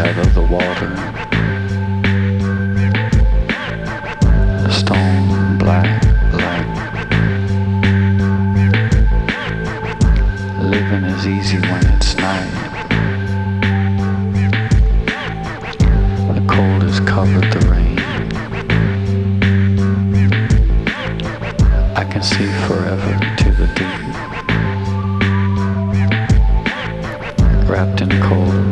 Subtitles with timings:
[0.00, 0.92] The out of the water.
[4.66, 6.66] A stone black light.
[10.62, 12.50] Living is easy when it's night.
[16.34, 17.98] The cold has covered the rain.
[21.96, 24.00] I can see forever to the deep.
[27.68, 28.69] Wrapped in cold,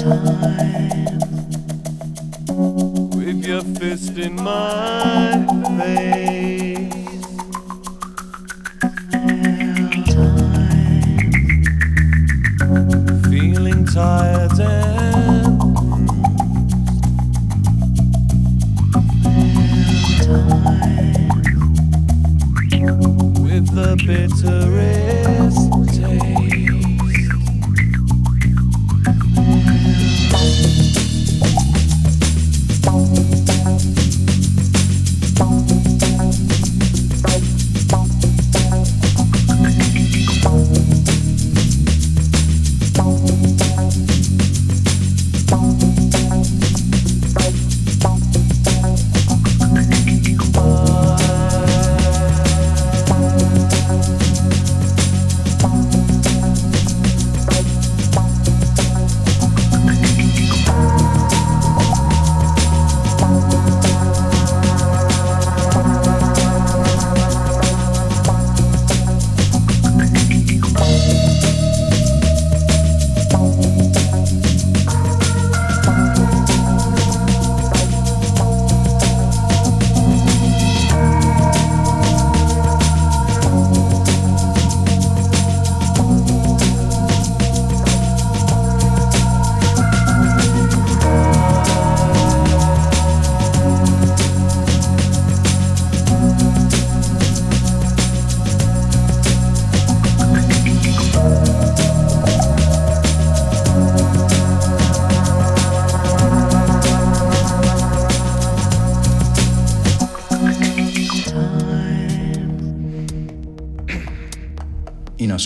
[0.00, 1.18] time
[3.16, 5.49] with your fist in mine.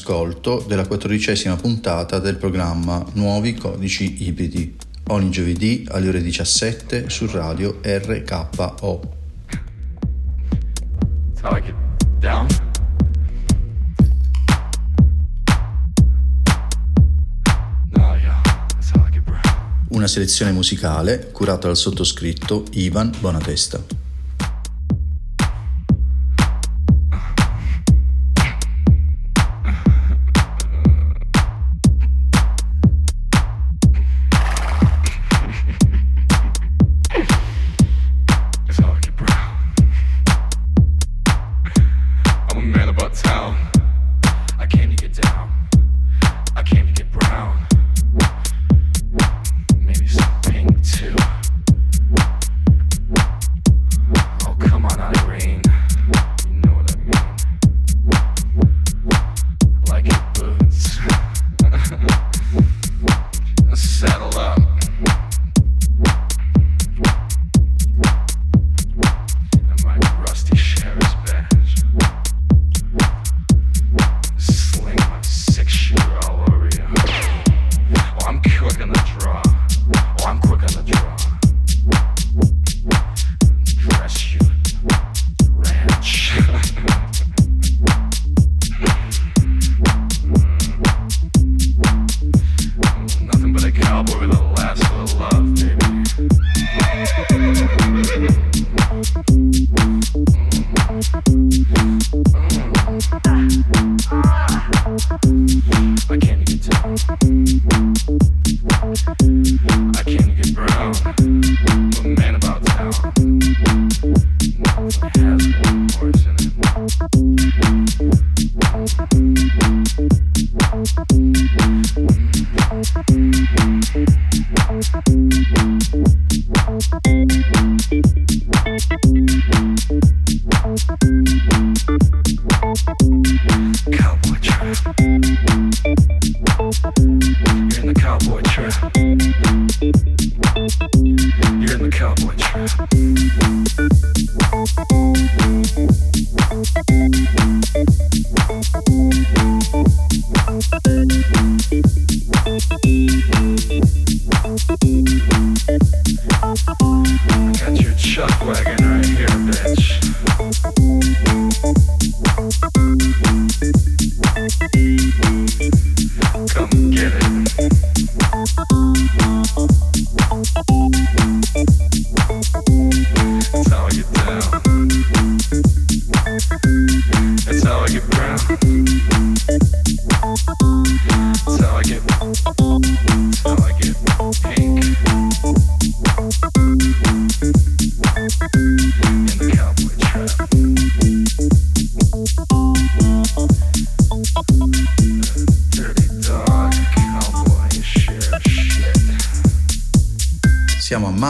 [0.05, 4.77] ascolto della quattordicesima puntata del programma Nuovi Codici Ibridi,
[5.09, 9.13] ogni giovedì alle ore 17 su radio RKO.
[19.89, 24.04] Una selezione musicale curata dal sottoscritto Ivan Bonatesta.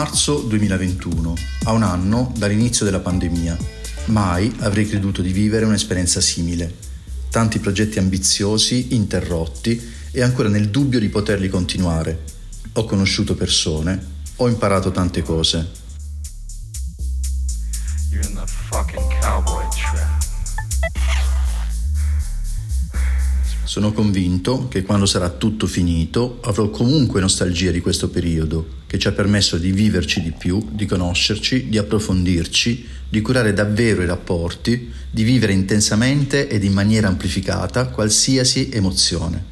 [0.05, 1.35] Marzo 2021,
[1.65, 3.57] a un anno dall'inizio della pandemia.
[4.07, 6.71] Mai avrei creduto di vivere un'esperienza simile.
[7.31, 9.81] Tanti progetti ambiziosi, interrotti
[10.11, 12.23] e ancora nel dubbio di poterli continuare.
[12.75, 13.99] Ho conosciuto persone,
[14.37, 15.84] ho imparato tante cose.
[23.75, 29.09] Sono convinto che quando sarà tutto finito avrò comunque nostalgia di questo periodo che ci
[29.09, 34.93] ha permesso di viverci di più, di conoscerci, di approfondirci, di curare davvero i rapporti,
[35.11, 39.45] di vivere intensamente ed in maniera amplificata qualsiasi emozione.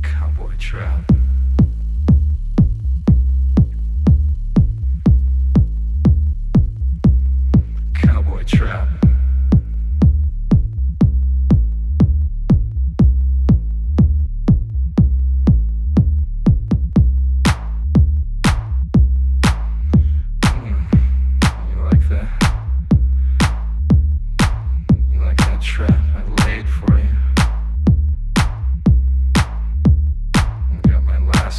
[0.00, 1.13] Cowboy trap.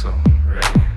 [0.04, 0.95] My lasso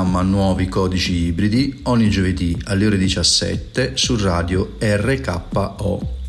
[0.00, 6.19] programma Nuovi Codici Ibridi ogni giovedì alle ore 17 su radio RKO.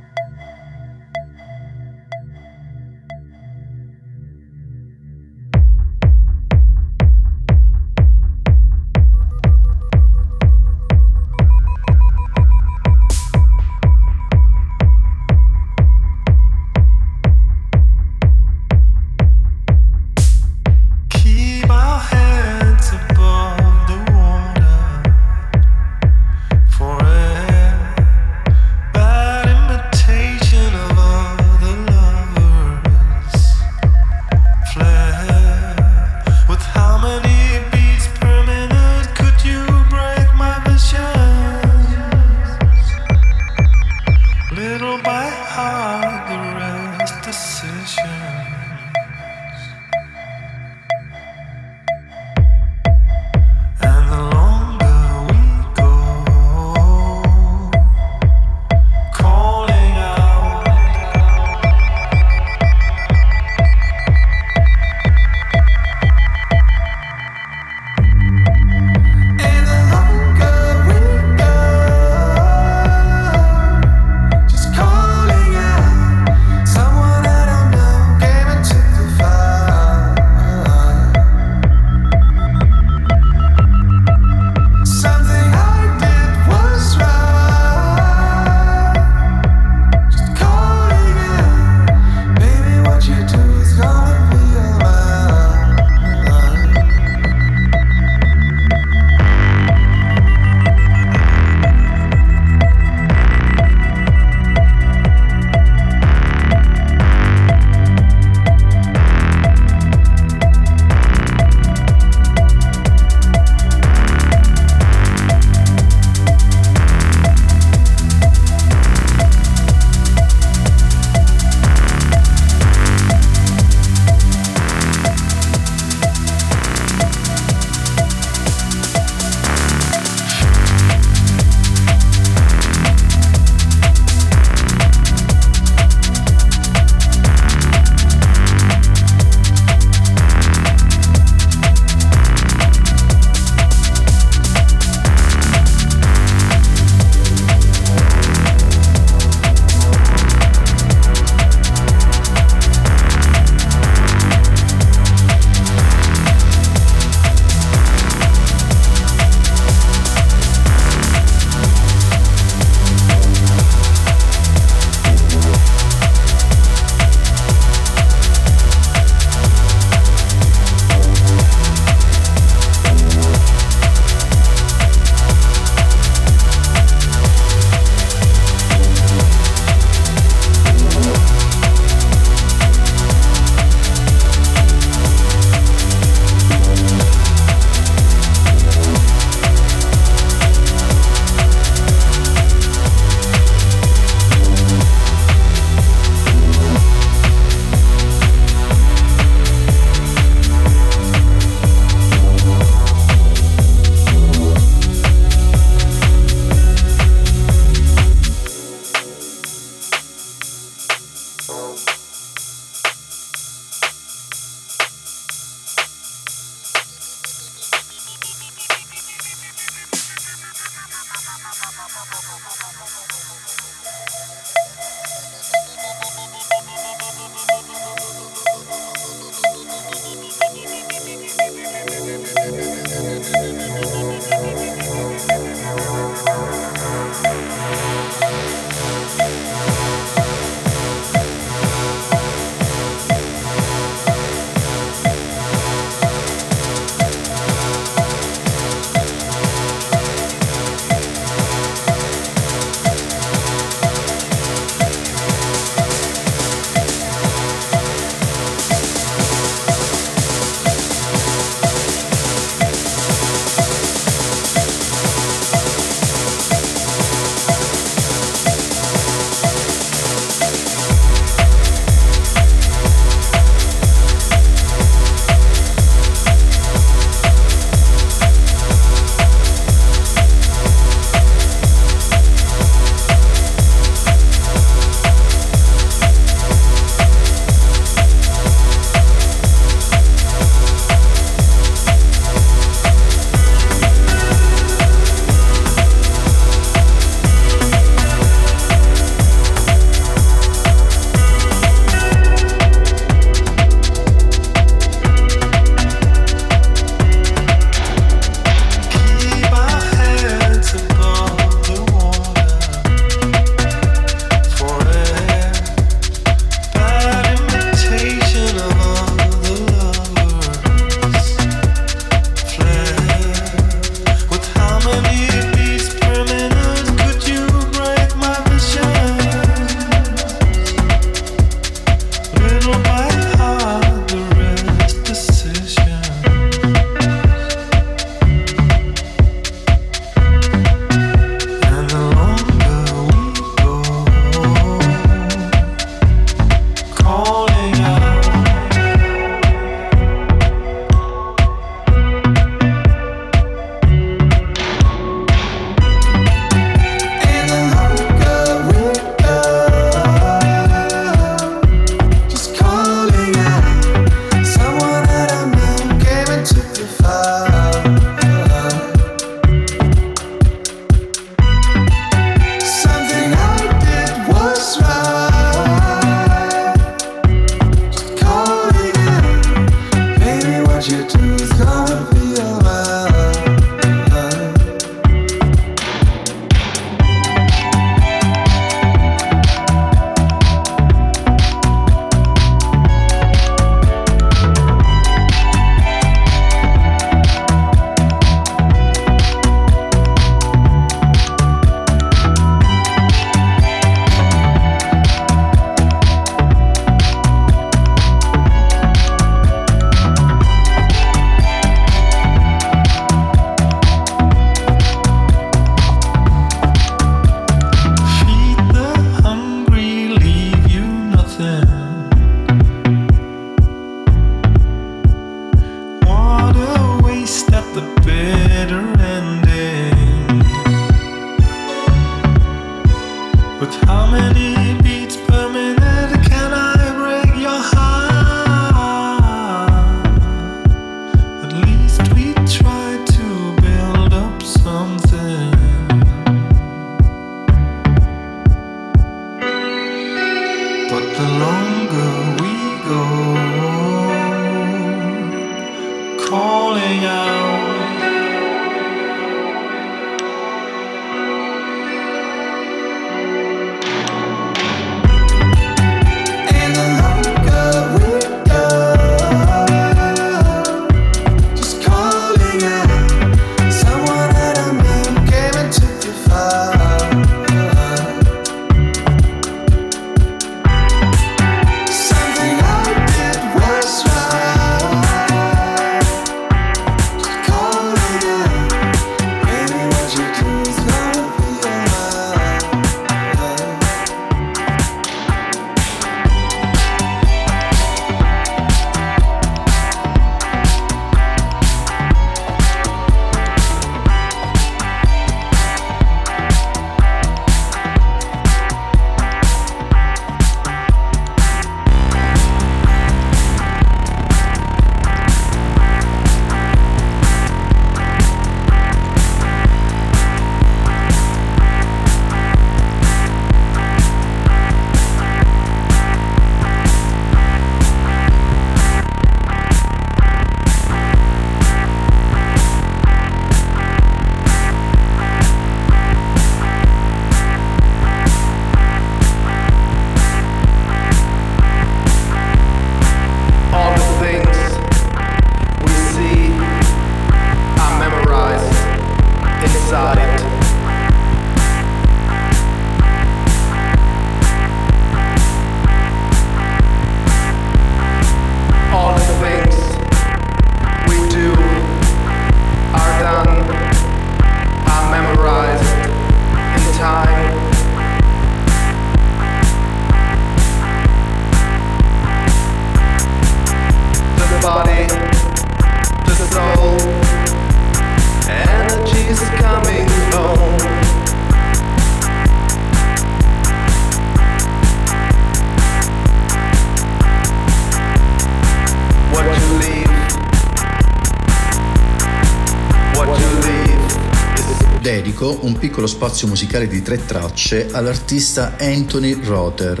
[595.40, 600.00] dedico un piccolo spazio musicale di tre tracce all'artista Anthony Rother,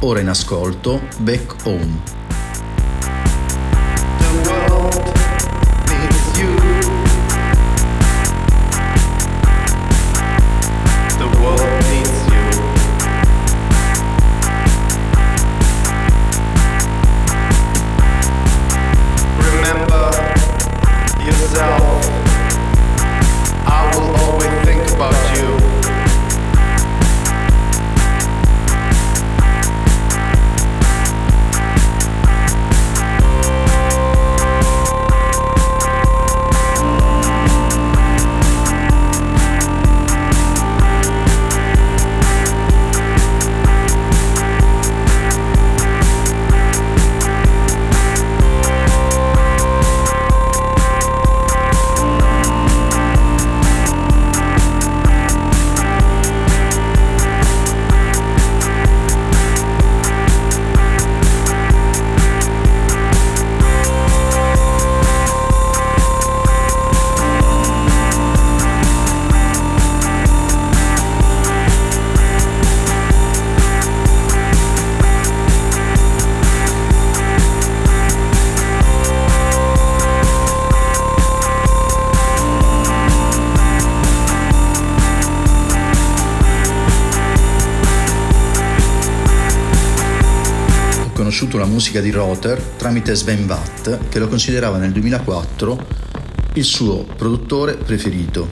[0.00, 2.21] ora in ascolto Back Home.
[91.92, 95.86] politica di Rother tramite Sven Watt, che lo considerava nel 2004
[96.54, 98.48] il suo produttore preferito.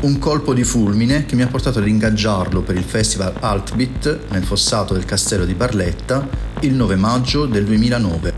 [0.00, 4.44] Un colpo di fulmine che mi ha portato ad ingaggiarlo per il festival Altbit nel
[4.44, 6.28] fossato del castello di Barletta
[6.60, 8.33] il 9 maggio del 2009.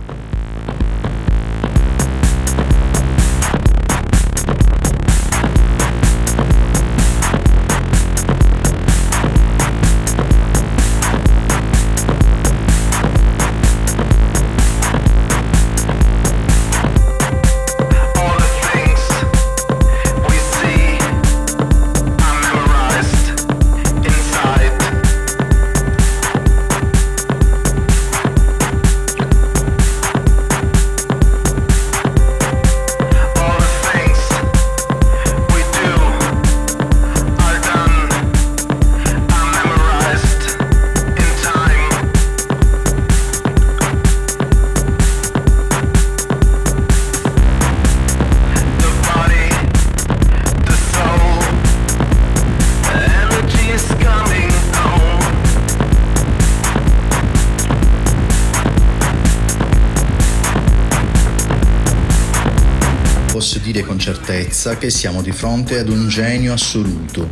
[64.67, 67.29] Certezza che siamo di fronte ad un genio assoluto.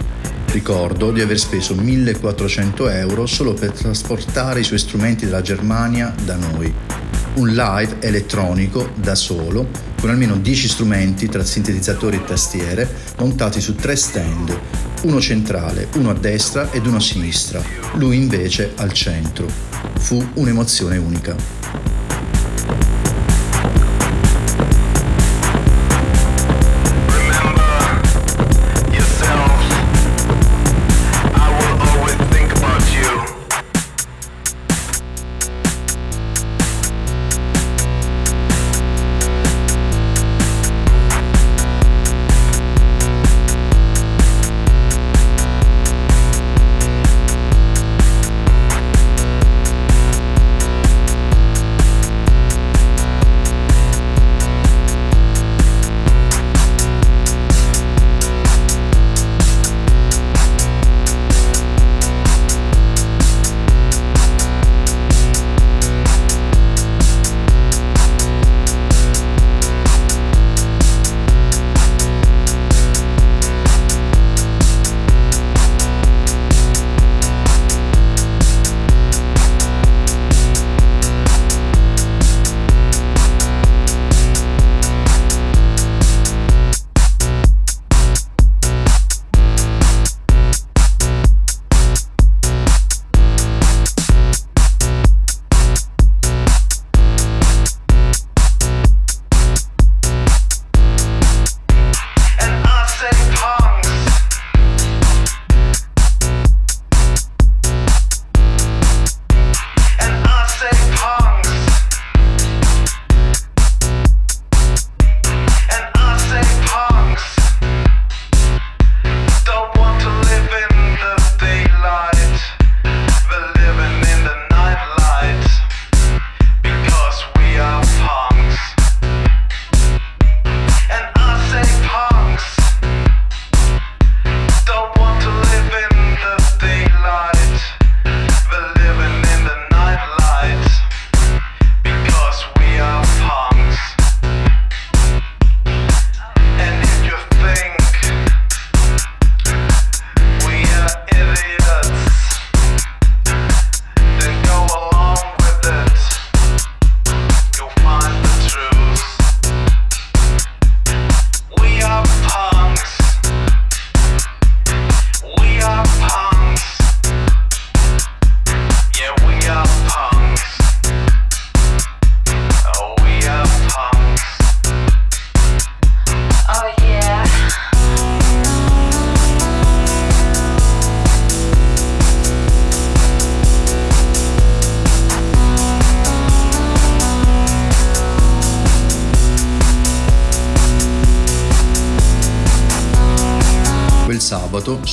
[0.53, 6.37] Ricordo di aver speso 1400 euro solo per trasportare i suoi strumenti dalla Germania da
[6.37, 6.73] noi.
[7.35, 9.69] Un live elettronico da solo,
[10.01, 14.57] con almeno 10 strumenti tra sintetizzatori e tastiere, montati su tre stand,
[15.03, 17.61] uno centrale, uno a destra ed uno a sinistra,
[17.95, 19.49] lui invece al centro.
[19.99, 21.64] Fu un'emozione unica.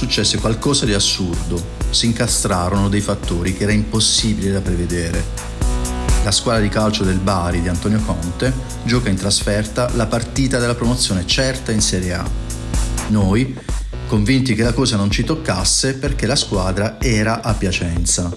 [0.01, 1.63] Successe qualcosa di assurdo.
[1.91, 5.23] Si incastrarono dei fattori che era impossibile da prevedere.
[6.23, 8.51] La squadra di calcio del Bari di Antonio Conte
[8.83, 12.27] gioca in trasferta la partita della promozione certa in Serie A.
[13.09, 13.55] Noi,
[14.07, 18.35] convinti che la cosa non ci toccasse perché la squadra era a Piacenza.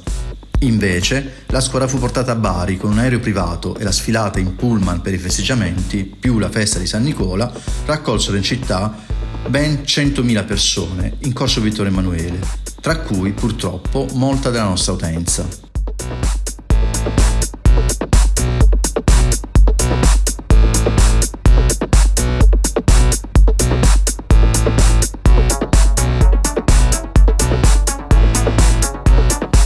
[0.61, 4.55] Invece, la squadra fu portata a Bari con un aereo privato e la sfilata in
[4.55, 7.51] pullman per i festeggiamenti, più la festa di San Nicola,
[7.87, 9.13] raccolsero in città
[9.49, 12.39] ben 100.000 persone in corso Vittorio Emanuele,
[12.81, 15.47] tra cui purtroppo molta della nostra utenza.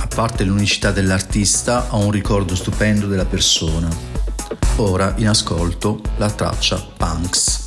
[0.01, 3.89] A parte l'unicità dell'artista, ho un ricordo stupendo della persona.
[4.77, 7.58] Ora in ascolto la traccia Punks.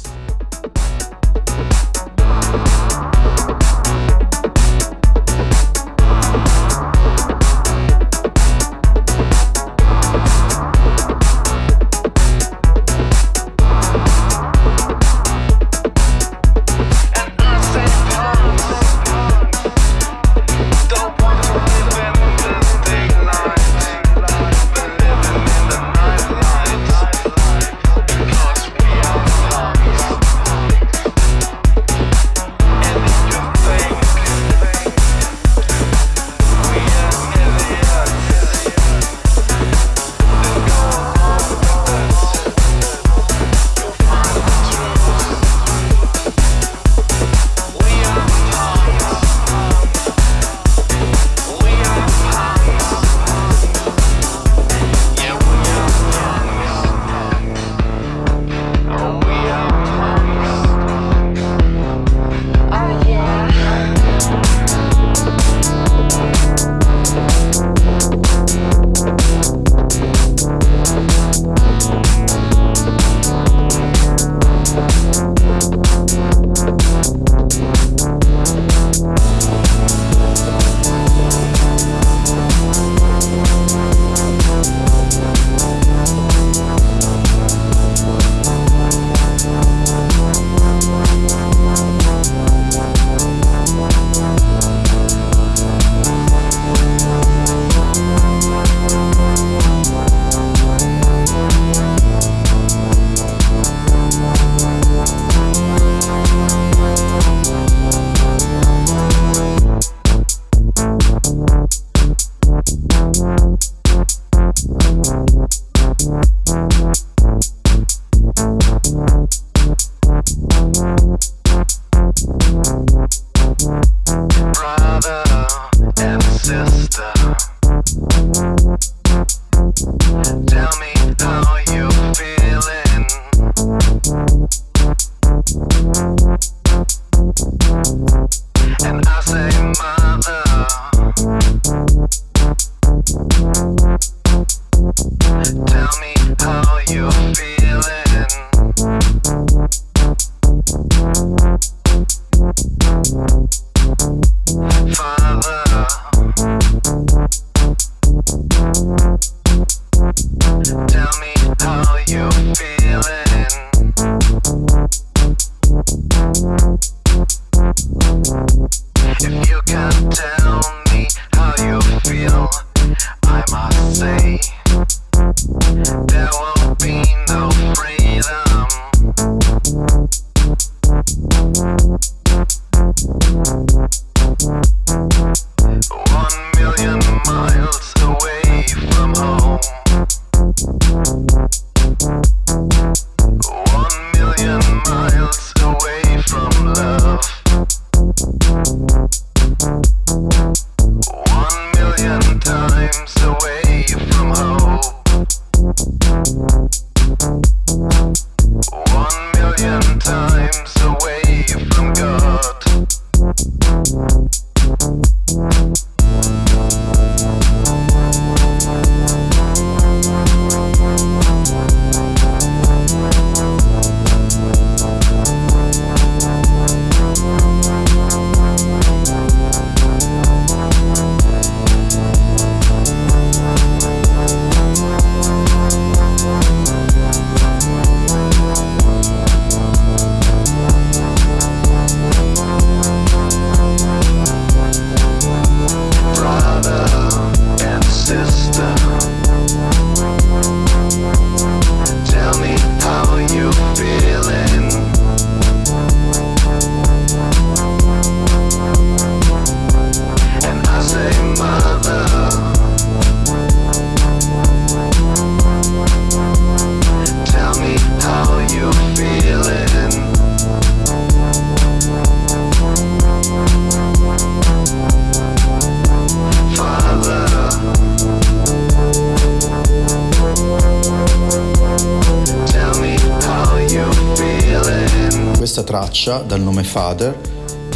[285.72, 287.17] Traccia, dal nome Father,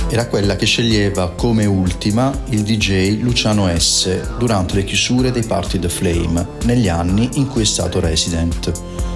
[0.09, 5.79] era quella che sceglieva come ultima il DJ Luciano S durante le chiusure dei Party
[5.79, 8.69] The Flame negli anni in cui è stato resident.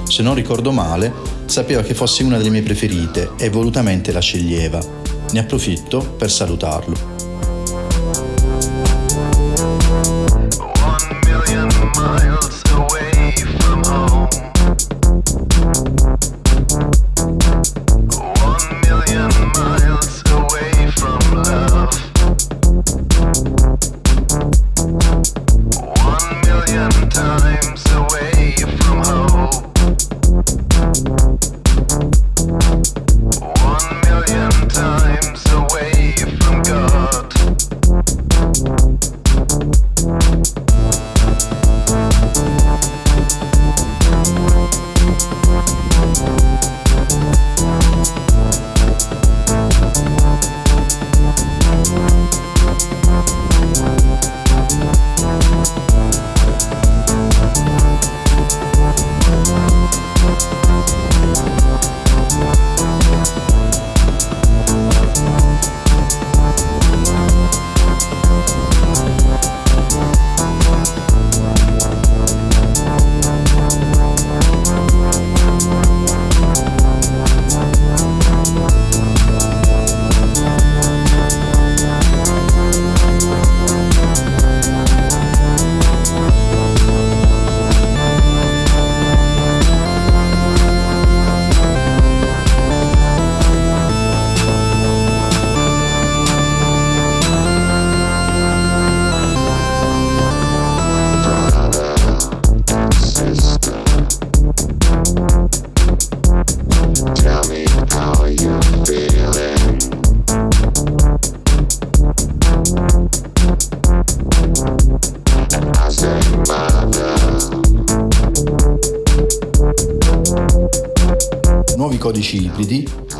[0.08, 1.12] Se non ricordo male,
[1.44, 4.80] sapeva che fosse una delle mie preferite e volutamente la sceglieva.
[5.34, 7.09] Ne approfitto per salutarlo.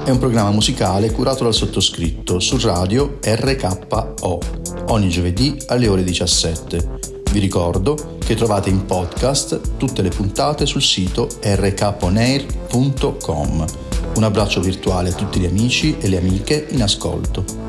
[0.10, 4.40] È un programma musicale curato dal sottoscritto su radio RKO
[4.88, 7.00] ogni giovedì alle ore 17.
[7.32, 12.86] Vi ricordo che trovate in podcast tutte le puntate sul sito rkponair.com.
[14.16, 17.69] Un abbraccio virtuale a tutti gli amici e le amiche in ascolto.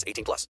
[0.07, 0.47] 18 plus.